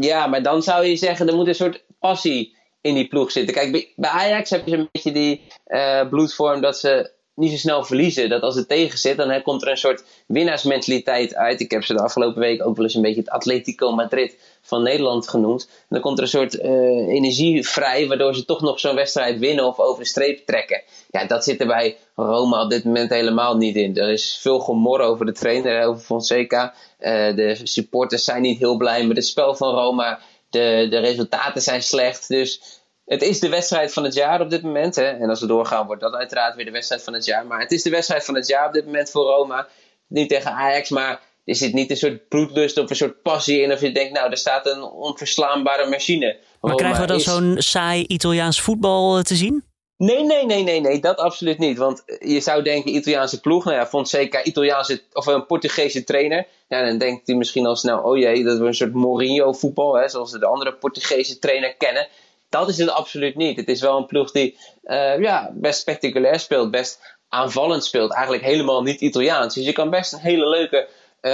Ja, 0.00 0.26
maar 0.26 0.42
dan 0.42 0.62
zou 0.62 0.84
je 0.84 0.96
zeggen, 0.96 1.28
er 1.28 1.34
moet 1.34 1.46
een 1.46 1.54
soort 1.54 1.84
passie 1.98 2.56
in 2.80 2.94
die 2.94 3.08
ploeg 3.08 3.30
zitten. 3.30 3.54
Kijk, 3.54 3.92
bij 3.96 4.10
Ajax 4.10 4.50
heb 4.50 4.66
je 4.66 4.76
een 4.76 4.88
beetje 4.92 5.12
die 5.12 5.42
uh, 5.66 6.08
bloedvorm 6.08 6.60
dat 6.60 6.78
ze 6.78 7.14
niet 7.36 7.50
zo 7.50 7.56
snel 7.56 7.84
verliezen. 7.84 8.28
Dat 8.28 8.42
als 8.42 8.54
het 8.54 8.68
tegen 8.68 8.98
zit, 8.98 9.16
dan 9.16 9.42
komt 9.42 9.62
er 9.62 9.68
een 9.68 9.76
soort 9.76 10.04
winnaarsmentaliteit 10.26 11.34
uit. 11.34 11.60
Ik 11.60 11.70
heb 11.70 11.84
ze 11.84 11.92
de 11.92 12.02
afgelopen 12.02 12.40
week 12.40 12.66
ook 12.66 12.76
wel 12.76 12.84
eens 12.84 12.94
een 12.94 13.02
beetje 13.02 13.20
het 13.20 13.30
Atletico 13.30 13.92
Madrid 13.92 14.36
van 14.62 14.82
Nederland 14.82 15.28
genoemd. 15.28 15.68
En 15.68 15.86
dan 15.88 16.00
komt 16.00 16.18
er 16.18 16.24
een 16.24 16.30
soort 16.30 16.54
uh, 16.54 16.70
energie 17.08 17.68
vrij, 17.68 18.06
waardoor 18.06 18.34
ze 18.34 18.44
toch 18.44 18.60
nog 18.60 18.80
zo'n 18.80 18.94
wedstrijd 18.94 19.38
winnen 19.38 19.66
of 19.66 19.78
over 19.78 20.02
de 20.02 20.08
streep 20.08 20.46
trekken. 20.46 20.82
Ja, 21.10 21.26
dat 21.26 21.44
zit 21.44 21.60
er 21.60 21.66
bij 21.66 21.96
Roma 22.14 22.62
op 22.62 22.70
dit 22.70 22.84
moment 22.84 23.10
helemaal 23.10 23.56
niet 23.56 23.76
in. 23.76 23.96
Er 23.96 24.10
is 24.10 24.38
veel 24.40 24.58
gemor 24.58 25.00
over 25.00 25.26
de 25.26 25.32
trainer, 25.32 25.86
over 25.86 26.04
Fonseca. 26.04 26.74
Uh, 27.00 27.36
de 27.36 27.58
supporters 27.62 28.24
zijn 28.24 28.42
niet 28.42 28.58
heel 28.58 28.76
blij 28.76 29.06
met 29.06 29.16
het 29.16 29.26
spel 29.26 29.54
van 29.54 29.74
Roma. 29.74 30.20
De, 30.50 30.86
de 30.90 30.98
resultaten 30.98 31.62
zijn 31.62 31.82
slecht. 31.82 32.28
Dus 32.28 32.75
het 33.06 33.22
is 33.22 33.40
de 33.40 33.48
wedstrijd 33.48 33.92
van 33.92 34.04
het 34.04 34.14
jaar 34.14 34.40
op 34.40 34.50
dit 34.50 34.62
moment. 34.62 34.94
Hè? 34.94 35.04
En 35.04 35.28
als 35.28 35.40
we 35.40 35.46
doorgaan, 35.46 35.86
wordt 35.86 36.02
dat 36.02 36.14
uiteraard 36.14 36.56
weer 36.56 36.64
de 36.64 36.70
wedstrijd 36.70 37.02
van 37.02 37.12
het 37.12 37.24
jaar. 37.24 37.46
Maar 37.46 37.60
het 37.60 37.72
is 37.72 37.82
de 37.82 37.90
wedstrijd 37.90 38.24
van 38.24 38.34
het 38.34 38.46
jaar 38.46 38.66
op 38.66 38.72
dit 38.72 38.84
moment 38.84 39.10
voor 39.10 39.24
Roma. 39.24 39.68
Niet 40.06 40.28
tegen 40.28 40.50
Ajax, 40.50 40.90
maar 40.90 41.20
er 41.44 41.54
zit 41.54 41.72
niet 41.72 41.90
een 41.90 41.96
soort 41.96 42.28
bloedlust 42.28 42.78
of 42.78 42.90
een 42.90 42.96
soort 42.96 43.22
passie 43.22 43.60
in. 43.60 43.72
Of 43.72 43.80
je 43.80 43.92
denkt, 43.92 44.12
nou, 44.12 44.30
er 44.30 44.36
staat 44.36 44.66
een 44.66 44.82
onverslaanbare 44.82 45.88
machine. 45.88 46.36
Maar 46.60 46.74
krijgen 46.74 47.00
we 47.00 47.06
dan 47.06 47.20
zo'n 47.20 47.54
saai 47.58 48.04
Italiaans 48.06 48.60
voetbal 48.60 49.16
eh, 49.16 49.22
te 49.22 49.34
zien? 49.34 49.64
Nee, 49.96 50.24
nee, 50.24 50.46
nee, 50.46 50.62
nee, 50.62 50.80
nee, 50.80 51.00
dat 51.00 51.18
absoluut 51.18 51.58
niet. 51.58 51.78
Want 51.78 52.02
je 52.18 52.40
zou 52.40 52.62
denken, 52.62 52.94
Italiaanse 52.94 53.40
ploeg, 53.40 53.64
nou 53.64 53.76
ja, 53.76 53.86
Fonseca, 53.86 54.44
Italiaanse 54.44 55.02
of 55.12 55.26
een 55.26 55.46
Portugese 55.46 56.04
trainer. 56.04 56.46
Ja, 56.68 56.84
dan 56.84 56.98
denkt 56.98 57.26
hij 57.26 57.36
misschien 57.36 57.66
al 57.66 57.76
snel, 57.76 57.98
oh 57.98 58.18
jee, 58.18 58.44
dat 58.44 58.58
we 58.58 58.66
een 58.66 58.74
soort 58.74 58.94
Mourinho 58.94 59.52
voetbal, 59.52 59.94
hè, 59.94 60.08
zoals 60.08 60.32
we 60.32 60.38
de 60.38 60.46
andere 60.46 60.74
Portugese 60.74 61.38
trainer 61.38 61.74
kennen 61.74 62.08
dat 62.48 62.68
is 62.68 62.78
het 62.78 62.90
absoluut 62.90 63.36
niet. 63.36 63.56
Het 63.56 63.68
is 63.68 63.80
wel 63.80 63.96
een 63.96 64.06
ploeg 64.06 64.30
die 64.30 64.58
uh, 64.84 65.18
ja, 65.18 65.50
best 65.54 65.80
spectaculair 65.80 66.40
speelt, 66.40 66.70
best 66.70 67.16
aanvallend 67.28 67.84
speelt, 67.84 68.12
eigenlijk 68.12 68.44
helemaal 68.44 68.82
niet 68.82 69.00
Italiaans. 69.00 69.54
Dus 69.54 69.64
je 69.64 69.72
kan 69.72 69.90
best 69.90 70.12
een 70.12 70.18
hele 70.18 70.48
leuke 70.48 70.88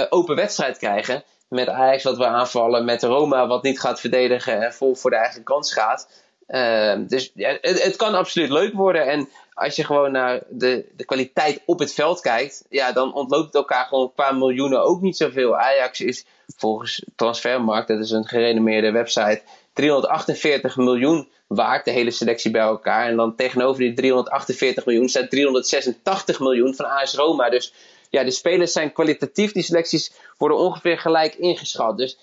open 0.09 0.35
wedstrijd 0.35 0.77
krijgen. 0.77 1.23
Met 1.49 1.69
Ajax 1.69 2.03
wat 2.03 2.17
we 2.17 2.25
aanvallen, 2.25 2.85
met 2.85 3.03
Roma 3.03 3.47
wat 3.47 3.63
niet 3.63 3.79
gaat 3.79 3.99
verdedigen 3.99 4.61
en 4.61 4.73
vol 4.73 4.95
voor 4.95 5.09
de 5.09 5.15
eigen 5.15 5.43
kans 5.43 5.73
gaat. 5.73 6.07
Ehm, 6.47 7.05
dus 7.07 7.31
ja, 7.35 7.57
het, 7.61 7.83
het, 7.83 7.95
kan 7.95 8.15
absoluut 8.15 8.49
leuk 8.49 8.73
worden. 8.73 9.07
En 9.07 9.29
als 9.53 9.75
je 9.75 9.83
gewoon 9.83 10.11
naar 10.11 10.41
de, 10.49 10.85
de 10.95 11.05
kwaliteit 11.05 11.61
op 11.65 11.79
het 11.79 11.93
veld 11.93 12.21
kijkt, 12.21 12.65
ja, 12.69 12.91
dan 12.91 13.13
ontloopt 13.13 13.45
het 13.45 13.55
elkaar 13.55 13.85
gewoon 13.85 14.03
een 14.03 14.13
paar 14.13 14.35
miljoenen 14.35 14.83
ook 14.83 15.01
niet 15.01 15.17
zoveel. 15.17 15.57
Ajax 15.57 16.01
is 16.01 16.25
volgens 16.57 17.05
Transfermarkt, 17.15 17.87
dat 17.87 17.99
is 17.99 18.11
een 18.11 18.25
gerenommeerde 18.27 18.91
website, 18.91 19.41
348 19.73 20.77
miljoen 20.77 21.29
waard, 21.47 21.85
de 21.85 21.91
hele 21.91 22.11
selectie 22.11 22.51
bij 22.51 22.61
elkaar. 22.61 23.07
En 23.07 23.15
dan 23.15 23.35
tegenover 23.35 23.81
die 23.81 23.93
348 23.93 24.85
miljoen 24.85 25.09
staat 25.09 25.29
386 25.29 26.39
miljoen 26.39 26.75
van 26.75 26.85
AS 26.85 27.13
Roma. 27.13 27.49
Dus 27.49 27.73
ja, 28.09 28.23
de 28.23 28.31
spelers 28.31 28.71
zijn 28.71 28.93
kwalitatief, 28.93 29.51
die 29.51 29.63
selecties 29.63 30.13
worden 30.37 30.57
ongeveer 30.57 30.99
gelijk 30.99 31.35
ingeschat. 31.35 31.97
Dus 31.97 32.17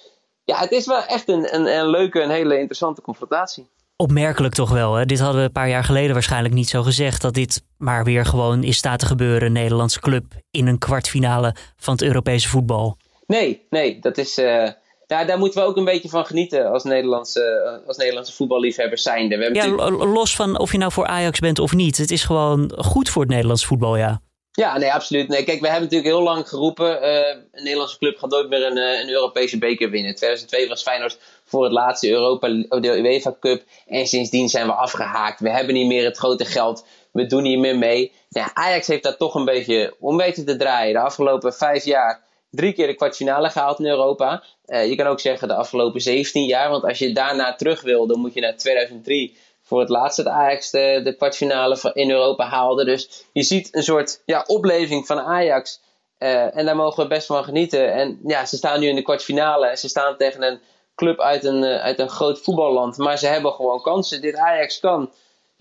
ja, 0.45 0.59
het 0.59 0.71
is 0.71 0.87
wel 0.87 1.04
echt 1.04 1.28
een, 1.28 1.54
een, 1.54 1.66
een 1.66 1.88
leuke, 1.88 2.21
een 2.21 2.30
hele 2.30 2.59
interessante 2.59 3.02
confrontatie 3.02 3.69
opmerkelijk 4.00 4.54
toch 4.54 4.71
wel. 4.71 4.95
Hè? 4.95 5.07
Dit 5.07 5.19
hadden 5.19 5.40
we 5.40 5.47
een 5.47 5.52
paar 5.52 5.69
jaar 5.69 5.85
geleden 5.85 6.12
waarschijnlijk 6.12 6.54
niet 6.54 6.69
zo 6.69 6.83
gezegd. 6.83 7.23
Dat 7.23 7.35
dit 7.35 7.62
maar 7.76 8.04
weer 8.04 8.25
gewoon 8.25 8.62
is 8.62 8.76
staat 8.76 8.99
te 8.99 9.07
gebeuren. 9.07 9.47
Een 9.47 9.52
Nederlandse 9.52 10.00
club 10.00 10.25
in 10.50 10.66
een 10.66 10.78
kwartfinale 10.78 11.54
van 11.76 11.92
het 11.92 12.02
Europese 12.02 12.49
voetbal. 12.49 12.97
Nee, 13.26 13.66
nee, 13.71 13.99
dat 14.00 14.19
is. 14.19 14.38
Uh, 14.38 14.69
daar, 15.11 15.26
daar 15.26 15.38
moeten 15.38 15.61
we 15.61 15.69
ook 15.69 15.76
een 15.76 15.85
beetje 15.85 16.09
van 16.09 16.26
genieten 16.26 16.71
als 16.71 16.85
Nederlandse, 16.85 17.83
als 17.87 17.97
Nederlandse 17.97 18.33
voetballiefhebbers 18.33 19.02
zijnde. 19.02 19.37
We 19.37 19.55
ja, 19.55 19.90
los 19.90 20.37
van 20.37 20.59
of 20.59 20.73
je 20.73 20.79
nou 20.79 20.93
voor 20.93 21.07
Ajax 21.07 21.38
bent 21.38 21.59
of 21.59 21.75
niet. 21.75 21.97
Het 21.97 22.11
is 22.11 22.25
gewoon 22.25 22.73
goed 22.76 23.09
voor 23.09 23.23
het 23.23 23.31
Nederlands 23.31 23.64
voetbal, 23.64 23.97
ja. 23.97 24.21
Ja, 24.52 24.79
nee, 24.79 24.93
absoluut. 24.93 25.29
Nee, 25.29 25.45
kijk, 25.45 25.61
we 25.61 25.69
hebben 25.69 25.88
natuurlijk 25.88 26.14
heel 26.14 26.23
lang 26.23 26.49
geroepen: 26.49 27.02
uh, 27.02 27.19
een 27.52 27.62
Nederlandse 27.62 27.99
club 27.99 28.19
gaat 28.19 28.31
nooit 28.31 28.49
meer 28.49 28.67
een, 28.67 28.76
een 28.76 29.09
Europese 29.09 29.59
beker 29.59 29.90
winnen. 29.90 30.11
In 30.11 30.17
2002 30.17 30.69
was 30.69 30.83
Feyenoord 30.83 31.19
voor 31.45 31.64
het 31.64 31.73
laatste 31.73 32.11
Europa, 32.11 32.49
de 32.81 32.99
UEFA 32.99 33.37
Cup. 33.40 33.62
En 33.87 34.07
sindsdien 34.07 34.49
zijn 34.49 34.67
we 34.67 34.73
afgehaakt. 34.73 35.40
We 35.40 35.50
hebben 35.50 35.75
niet 35.75 35.87
meer 35.87 36.05
het 36.05 36.17
grote 36.17 36.45
geld. 36.45 36.87
We 37.12 37.26
doen 37.26 37.43
niet 37.43 37.59
meer 37.59 37.79
mee. 37.79 38.12
Ja, 38.29 38.50
Ajax 38.55 38.87
heeft 38.87 39.02
dat 39.02 39.19
toch 39.19 39.35
een 39.35 39.45
beetje 39.45 39.95
om 40.00 40.17
weten 40.17 40.45
te 40.45 40.57
draaien. 40.57 40.93
De 40.93 41.00
afgelopen 41.00 41.55
vijf 41.55 41.85
jaar 41.85 42.29
drie 42.50 42.73
keer 42.73 42.87
de 42.87 42.95
kwartfinale 42.95 43.50
gehaald 43.50 43.78
in 43.78 43.87
Europa. 43.87 44.42
Uh, 44.66 44.88
je 44.88 44.95
kan 44.97 45.07
ook 45.07 45.21
zeggen 45.21 45.49
de 45.49 45.54
afgelopen 45.54 46.00
17 46.00 46.45
jaar. 46.45 46.71
Want 46.71 46.85
als 46.85 46.99
je 46.99 47.12
daarna 47.12 47.54
terug 47.54 47.83
wil, 47.83 48.07
dan 48.07 48.21
moet 48.21 48.35
je 48.35 48.40
naar 48.40 48.57
2003 48.57 49.38
voor 49.62 49.80
het 49.80 49.88
laatste 49.88 50.23
dat 50.23 50.33
Ajax 50.33 50.71
de, 50.71 51.00
de 51.04 51.16
kwartfinale 51.16 51.90
in 51.92 52.11
Europa 52.11 52.45
haalde. 52.45 52.85
Dus 52.85 53.25
je 53.33 53.42
ziet 53.42 53.75
een 53.75 53.83
soort 53.83 54.23
ja, 54.25 54.45
opleving 54.47 55.07
van 55.07 55.21
Ajax. 55.21 55.80
Uh, 56.19 56.57
en 56.57 56.64
daar 56.64 56.76
mogen 56.76 57.02
we 57.02 57.09
best 57.09 57.26
van 57.26 57.45
genieten. 57.45 57.92
En 57.92 58.21
ja, 58.26 58.47
ze 58.47 58.57
staan 58.57 58.80
nu 58.80 58.88
in 58.88 58.95
de 58.95 59.02
kwartfinale. 59.02 59.66
En 59.66 59.78
ze 59.78 59.88
staan 59.88 60.16
tegen 60.16 60.42
een 60.42 60.61
club 60.95 61.21
uit 61.21 61.45
een, 61.45 61.62
uh, 61.62 61.80
uit 61.80 61.99
een 61.99 62.09
groot 62.09 62.40
voetballand. 62.40 62.97
Maar 62.97 63.19
ze 63.19 63.26
hebben 63.26 63.52
gewoon 63.52 63.83
kansen. 63.83 64.21
Dit 64.21 64.37
Ajax 64.37 64.80
kan 64.80 65.11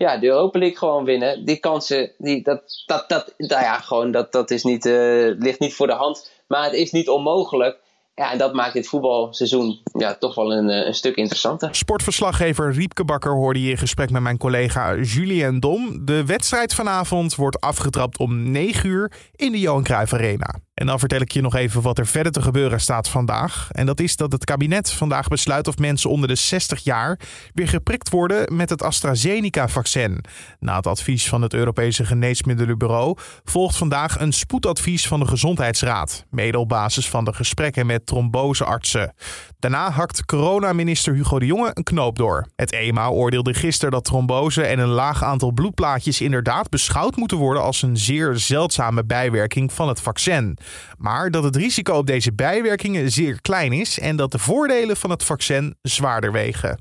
ja, 0.00 0.18
de 0.18 0.26
Europa 0.26 0.70
gewoon 0.72 1.04
winnen. 1.04 1.44
Die 1.44 1.56
kansen, 1.56 2.12
die, 2.18 2.42
dat, 2.42 2.82
dat, 2.86 3.08
dat, 3.08 3.34
nou 3.36 3.62
ja, 3.62 3.78
gewoon, 3.78 4.10
dat, 4.10 4.32
dat 4.32 4.50
is 4.50 4.64
niet, 4.64 4.86
uh, 4.86 5.34
ligt 5.38 5.58
niet 5.58 5.74
voor 5.74 5.86
de 5.86 5.92
hand. 5.92 6.30
Maar 6.46 6.64
het 6.64 6.72
is 6.72 6.90
niet 6.90 7.08
onmogelijk. 7.08 7.78
Ja, 8.14 8.32
en 8.32 8.38
dat 8.38 8.54
maakt 8.54 8.72
dit 8.72 8.88
voetbalseizoen 8.88 9.80
ja, 9.98 10.14
toch 10.14 10.34
wel 10.34 10.52
een, 10.52 10.70
eh, 10.70 10.86
een 10.86 10.94
stuk 10.94 11.16
interessanter. 11.16 11.74
Sportverslaggever 11.74 12.72
Riepke 12.72 13.04
Bakker 13.04 13.32
hoorde 13.32 13.62
je 13.62 13.70
in 13.70 13.76
gesprek 13.76 14.10
met 14.10 14.22
mijn 14.22 14.38
collega 14.38 14.94
Julien 14.94 15.60
Dom. 15.60 16.04
De 16.04 16.24
wedstrijd 16.24 16.74
vanavond 16.74 17.34
wordt 17.34 17.60
afgetrapt 17.60 18.18
om 18.18 18.50
9 18.50 18.88
uur 18.88 19.12
in 19.36 19.52
de 19.52 19.58
Johan 19.60 19.82
Cruijff 19.82 20.12
Arena. 20.12 20.54
En 20.80 20.86
dan 20.86 20.98
vertel 20.98 21.20
ik 21.20 21.32
je 21.32 21.40
nog 21.40 21.54
even 21.54 21.82
wat 21.82 21.98
er 21.98 22.06
verder 22.06 22.32
te 22.32 22.42
gebeuren 22.42 22.80
staat 22.80 23.08
vandaag. 23.08 23.68
En 23.70 23.86
dat 23.86 24.00
is 24.00 24.16
dat 24.16 24.32
het 24.32 24.44
kabinet 24.44 24.92
vandaag 24.92 25.28
besluit 25.28 25.68
of 25.68 25.78
mensen 25.78 26.10
onder 26.10 26.28
de 26.28 26.34
60 26.34 26.84
jaar 26.84 27.18
weer 27.54 27.68
geprikt 27.68 28.10
worden 28.10 28.56
met 28.56 28.70
het 28.70 28.82
AstraZeneca-vaccin. 28.82 30.24
Na 30.58 30.76
het 30.76 30.86
advies 30.86 31.28
van 31.28 31.42
het 31.42 31.54
Europese 31.54 32.04
Geneesmiddelenbureau 32.04 33.16
volgt 33.44 33.76
vandaag 33.76 34.20
een 34.20 34.32
spoedadvies 34.32 35.06
van 35.06 35.20
de 35.20 35.26
Gezondheidsraad. 35.26 36.24
Mede 36.30 36.58
op 36.58 36.68
basis 36.68 37.08
van 37.08 37.24
de 37.24 37.32
gesprekken 37.32 37.86
met 37.86 38.06
tromboseartsen. 38.06 39.14
Daarna 39.60 39.90
hakt 39.90 40.24
coronaminister 40.24 41.14
Hugo 41.14 41.38
de 41.38 41.46
Jonge 41.46 41.70
een 41.74 41.82
knoop 41.82 42.16
door. 42.18 42.46
Het 42.56 42.72
EMA 42.72 43.08
oordeelde 43.08 43.54
gisteren 43.54 43.90
dat 43.90 44.04
trombose 44.04 44.62
en 44.62 44.78
een 44.78 44.88
laag 44.88 45.24
aantal 45.24 45.52
bloedplaatjes 45.52 46.20
inderdaad 46.20 46.68
beschouwd 46.68 47.16
moeten 47.16 47.36
worden 47.36 47.62
als 47.62 47.82
een 47.82 47.96
zeer 47.96 48.38
zeldzame 48.38 49.04
bijwerking 49.04 49.72
van 49.72 49.88
het 49.88 50.00
vaccin. 50.00 50.58
Maar 50.98 51.30
dat 51.30 51.44
het 51.44 51.56
risico 51.56 51.94
op 51.94 52.06
deze 52.06 52.32
bijwerkingen 52.32 53.10
zeer 53.10 53.40
klein 53.40 53.72
is 53.72 53.98
en 53.98 54.16
dat 54.16 54.32
de 54.32 54.38
voordelen 54.38 54.96
van 54.96 55.10
het 55.10 55.24
vaccin 55.24 55.74
zwaarder 55.82 56.32
wegen. 56.32 56.78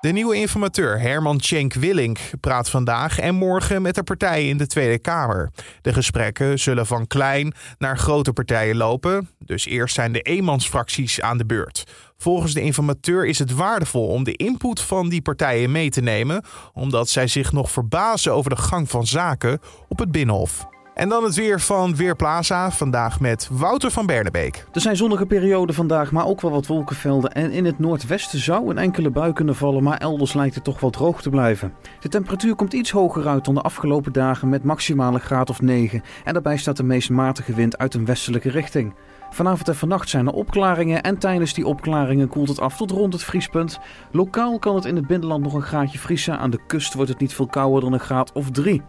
De 0.00 0.12
nieuwe 0.12 0.36
informateur 0.36 1.00
Herman 1.00 1.40
Schenk 1.40 1.74
Willink 1.74 2.18
praat 2.40 2.70
vandaag 2.70 3.18
en 3.18 3.34
morgen 3.34 3.82
met 3.82 3.94
de 3.94 4.02
partijen 4.02 4.48
in 4.48 4.56
de 4.56 4.66
Tweede 4.66 4.98
Kamer. 4.98 5.50
De 5.82 5.92
gesprekken 5.92 6.58
zullen 6.58 6.86
van 6.86 7.06
klein 7.06 7.54
naar 7.78 7.98
grote 7.98 8.32
partijen 8.32 8.76
lopen, 8.76 9.30
dus 9.38 9.66
eerst 9.66 9.94
zijn 9.94 10.12
de 10.12 10.20
eenmansfracties 10.20 11.20
aan 11.20 11.38
de 11.38 11.46
beurt. 11.46 11.84
Volgens 12.16 12.54
de 12.54 12.60
informateur 12.60 13.26
is 13.26 13.38
het 13.38 13.54
waardevol 13.54 14.06
om 14.06 14.24
de 14.24 14.36
input 14.36 14.80
van 14.80 15.08
die 15.08 15.22
partijen 15.22 15.70
mee 15.70 15.90
te 15.90 16.00
nemen, 16.00 16.44
omdat 16.72 17.08
zij 17.08 17.26
zich 17.26 17.52
nog 17.52 17.70
verbazen 17.70 18.32
over 18.32 18.50
de 18.50 18.56
gang 18.56 18.90
van 18.90 19.06
zaken 19.06 19.60
op 19.88 19.98
het 19.98 20.12
Binnenhof. 20.12 20.77
En 20.98 21.08
dan 21.08 21.24
het 21.24 21.34
weer 21.34 21.60
van 21.60 21.96
Weerplaza. 21.96 22.70
Vandaag 22.70 23.20
met 23.20 23.48
Wouter 23.52 23.90
van 23.90 24.06
Bernebeek. 24.06 24.64
Er 24.72 24.80
zijn 24.80 24.96
zonnige 24.96 25.26
perioden 25.26 25.74
vandaag, 25.74 26.12
maar 26.12 26.26
ook 26.26 26.40
wel 26.40 26.50
wat 26.50 26.66
wolkenvelden. 26.66 27.32
En 27.32 27.50
in 27.50 27.64
het 27.64 27.78
noordwesten 27.78 28.38
zou 28.38 28.70
een 28.70 28.78
enkele 28.78 29.10
bui 29.10 29.32
kunnen 29.32 29.54
vallen, 29.54 29.82
maar 29.82 29.98
elders 29.98 30.32
lijkt 30.32 30.54
het 30.54 30.64
toch 30.64 30.80
wel 30.80 30.90
droog 30.90 31.22
te 31.22 31.30
blijven. 31.30 31.72
De 32.00 32.08
temperatuur 32.08 32.54
komt 32.54 32.72
iets 32.72 32.90
hoger 32.90 33.28
uit 33.28 33.44
dan 33.44 33.54
de 33.54 33.60
afgelopen 33.60 34.12
dagen 34.12 34.48
met 34.48 34.64
maximale 34.64 35.18
graad 35.18 35.50
of 35.50 35.60
9. 35.60 36.02
En 36.24 36.32
daarbij 36.32 36.56
staat 36.56 36.76
de 36.76 36.82
meest 36.82 37.10
matige 37.10 37.54
wind 37.54 37.78
uit 37.78 37.94
een 37.94 38.04
westelijke 38.04 38.50
richting. 38.50 38.94
Vanavond 39.30 39.68
en 39.68 39.76
vannacht 39.76 40.08
zijn 40.08 40.26
er 40.26 40.32
opklaringen 40.32 41.02
en 41.02 41.18
tijdens 41.18 41.54
die 41.54 41.66
opklaringen 41.66 42.28
koelt 42.28 42.48
het 42.48 42.60
af 42.60 42.76
tot 42.76 42.90
rond 42.90 43.12
het 43.12 43.22
vriespunt. 43.22 43.78
Lokaal 44.10 44.58
kan 44.58 44.74
het 44.74 44.84
in 44.84 44.96
het 44.96 45.06
binnenland 45.06 45.42
nog 45.42 45.54
een 45.54 45.62
graadje 45.62 45.98
vriezen. 45.98 46.38
Aan 46.38 46.50
de 46.50 46.60
kust 46.66 46.94
wordt 46.94 47.10
het 47.10 47.20
niet 47.20 47.34
veel 47.34 47.46
kouder 47.46 47.80
dan 47.80 47.92
een 47.92 48.00
graad 48.00 48.32
of 48.32 48.50
3. 48.50 48.82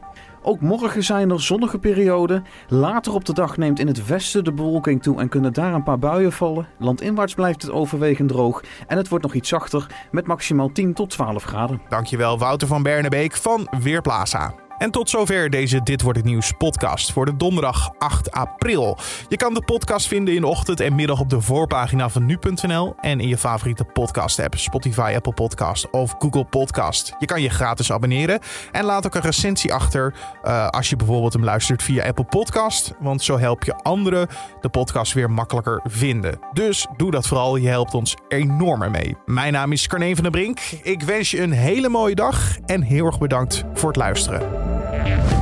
Ook 0.50 0.62
morgen 0.62 1.04
zijn 1.04 1.30
er 1.30 1.42
zonnige 1.42 1.80
perioden. 1.80 2.46
Later 2.68 3.14
op 3.14 3.26
de 3.26 3.34
dag 3.34 3.58
neemt 3.58 3.80
in 3.80 3.88
het 3.88 4.06
westen 4.06 4.44
de 4.44 4.54
bewolking 4.54 5.02
toe 5.02 5.20
en 5.20 5.30
kunnen 5.30 5.54
daar 5.54 5.74
een 5.74 5.84
paar 5.84 6.00
buien 6.00 6.32
vallen. 6.32 6.68
Landinwaarts 6.78 7.34
blijft 7.34 7.62
het 7.62 7.72
overwegend 7.72 8.30
droog 8.30 8.64
en 8.88 8.98
het 8.98 9.08
wordt 9.08 9.24
nog 9.24 9.34
iets 9.34 9.50
zachter 9.50 10.08
met 10.12 10.28
maximaal 10.28 10.72
10 10.72 10.94
tot 10.94 11.10
12 11.10 11.44
graden. 11.44 11.82
Dankjewel 11.90 12.38
Wouter 12.38 12.68
van 12.68 12.84
Bernebeek 12.84 13.36
van 13.36 13.68
Weerplaza. 13.82 14.69
En 14.80 14.92
tot 14.92 15.10
zover 15.10 15.50
deze 15.50 15.84
Dit 15.84 16.02
Wordt 16.02 16.18
Het 16.18 16.28
Nieuws 16.28 16.52
podcast 16.58 17.12
voor 17.12 17.26
de 17.26 17.36
donderdag 17.38 17.90
8 17.98 18.32
april. 18.32 18.98
Je 19.28 19.38
kan 19.38 19.54
de 19.54 19.62
podcast 19.64 20.08
vinden 20.08 20.36
in 20.36 20.42
de 20.42 20.48
ochtend 20.48 20.80
en 20.80 20.96
middag 20.96 21.20
op 21.20 21.30
de 21.30 21.42
voorpagina 21.42 22.10
van 22.10 22.26
nu.nl 22.26 22.96
en 23.00 23.20
in 23.20 23.28
je 23.28 23.38
favoriete 23.38 23.84
podcast 23.84 24.40
app, 24.40 24.58
Spotify, 24.58 25.14
Apple 25.16 25.34
Podcast 25.34 25.90
of 25.90 26.16
Google 26.20 26.46
Podcast. 26.46 27.16
Je 27.20 27.26
kan 27.26 27.42
je 27.42 27.50
gratis 27.50 27.92
abonneren 27.92 28.40
en 28.72 28.84
laat 28.84 29.06
ook 29.06 29.16
een 29.16 29.22
recensie 29.22 29.74
achter 29.74 30.14
uh, 30.44 30.68
als 30.68 30.90
je 30.90 30.96
bijvoorbeeld 30.96 31.34
hem 31.34 31.44
luistert 31.44 31.84
via 31.84 32.06
Apple 32.06 32.26
Podcast, 32.26 32.94
want 33.00 33.24
zo 33.24 33.40
help 33.40 33.64
je 33.64 33.76
anderen 33.76 34.28
de 34.62 34.70
podcast 34.70 35.14
weer 35.14 35.32
makkelijker 35.32 35.82
vinden. 35.84 36.40
Dus 36.54 36.88
doe 36.98 37.12
dat 37.12 37.28
vooral, 37.28 37.56
je 37.56 37.68
helpt 37.68 37.94
ons 37.94 38.16
enorm 38.28 38.92
mee. 38.92 39.18
Mijn 39.26 39.54
naam 39.54 39.72
is 39.72 39.88
Carne 39.88 40.14
van 40.16 40.24
der 40.24 40.32
Brink. 40.32 40.60
Ik 40.82 41.02
wens 41.02 41.32
je 41.32 41.42
een 41.42 41.52
hele 41.52 41.90
mooie 41.90 42.16
dag 42.16 42.58
en 42.66 42.82
heel 42.82 43.06
erg 43.06 43.20
bedankt 43.20 43.64
voor 43.74 43.88
het 43.88 43.98
luisteren. 43.98 44.69
Bye. 45.04 45.39